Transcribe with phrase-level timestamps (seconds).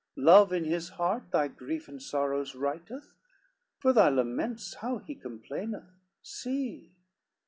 [0.15, 3.13] Love in his heart thy grief and sorrows writeth,
[3.77, 5.93] For thy laments how he complaineth,
[6.23, 6.95] see.